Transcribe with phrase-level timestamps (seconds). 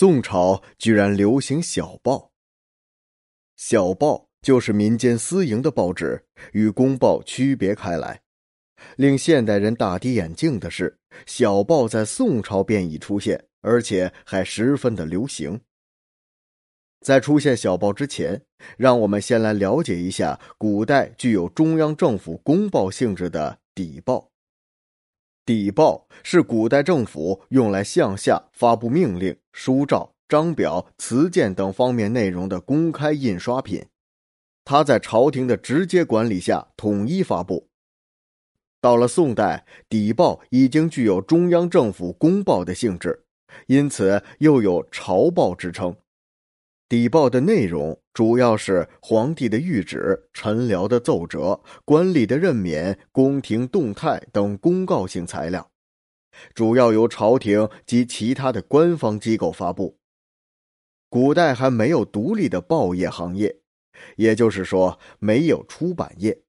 [0.00, 2.30] 宋朝居然流行小报。
[3.56, 8.22] 小报就是民间私营的报纸，与公报区别开来。
[8.94, 15.60] 令现代人大跌眼镜的是，小报在宋朝便已出现，而且还十分的流行。
[17.00, 18.40] 在出现小报之前，
[18.76, 24.27] 让我们先来了解一下古代具有中央政府公报性质的邸报。
[25.48, 33.86] 邸报是古代政府用来向下发布命令、书诏、章表、词件等方面内容的公开印刷品，
[34.62, 37.66] 它在朝廷的直接管理下统一发布。
[38.82, 43.24] 到了宋代，邸报已经具有中央政府公报的性质，
[43.68, 45.96] 因此又有朝报之称。
[46.90, 55.70] 邸报的内容主要是皇帝的谕旨、臣僚的奏折、官吏的任免、宫廷动态等公告性材料，
[56.52, 60.00] 主要由朝廷及其他的官方机构发布。
[61.08, 63.60] 古代还没有独立的报业行业，
[64.16, 66.42] 也就是说没有出版业。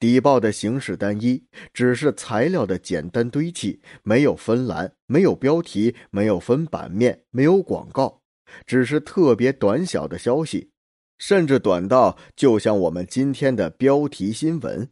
[0.00, 8.23] 邸报的形式单一，只是材料的简单堆砌，没有分栏，没有标题，没有分版面，没有广告。
[8.66, 10.70] 只是特别短小的消息，
[11.18, 14.88] 甚至短到就像我们今天的标题新闻。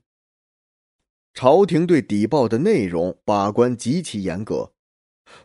[1.35, 4.73] 朝廷对邸报的内容把关极其严格，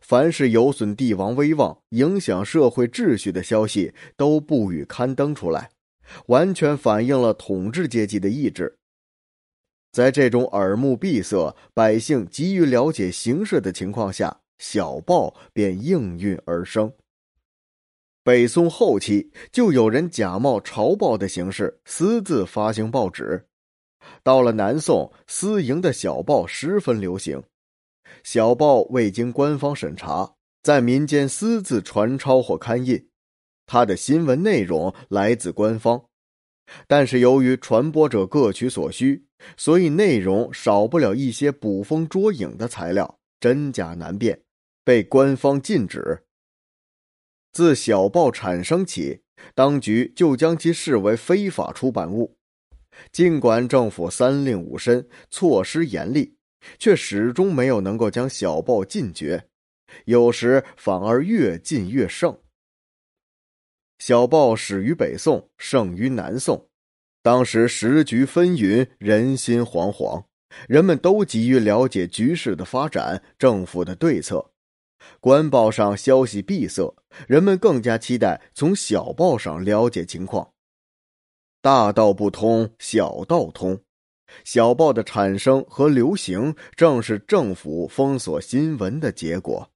[0.01, 5.69] 凡是有损帝王威望、影响社会秩序的消息都不予刊登出来，
[6.25, 8.77] 完全反映了统治阶级的意志。
[9.93, 16.91] 在这种耳目闭塞、百姓急于了解形势的情况下，小报便应运而生。
[18.27, 23.47] 北宋后期，就有人假冒朝报的形式私自发行报纸。
[24.21, 27.41] 到了南宋，私营的小报十分流行。
[28.25, 30.29] 小报未经官方审查，
[30.61, 33.07] 在民间私自传抄或刊印，
[33.65, 36.03] 它的新闻内容来自官方，
[36.85, 44.37] 但是由于传播者各取所需，所以内容少不了一些捕风捉影的材料，真假难辨，
[44.83, 46.25] 被官方禁止。
[47.57, 49.23] 自小报产生起，
[49.55, 52.37] 当局就将其视为非法出版物。
[53.11, 56.35] 尽管政府三令五申，措施严厉，
[56.77, 59.47] 却始终没有能够将小报禁绝，
[60.05, 62.37] 有时反而越禁越盛。
[63.97, 66.69] 小报始于北宋，盛于南宋。
[67.23, 70.25] 当时时局纷纭，人心惶惶，
[70.67, 74.51] 人们都急于了解局势的发展，政府的对策。
[75.19, 76.93] 官报上消息闭塞，
[77.27, 80.51] 人们更加期待从小报上了解情况。
[81.61, 83.79] 大道不通，小道通。
[84.43, 89.69] 小报的产生和流行，正是政府封锁新闻的结果。